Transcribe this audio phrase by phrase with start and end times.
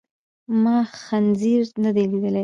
[0.63, 2.39] ما خنزير ندی لیدلی.